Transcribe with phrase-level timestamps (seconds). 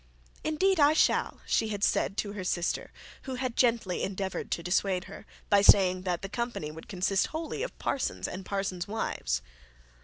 [0.43, 2.91] 'Indeed, I shall,' she said to her sister
[3.25, 7.61] who had greatly endeavoured to dissuade her, by saying that the company would consist wholly
[7.61, 9.43] of parsons and parsons' wives.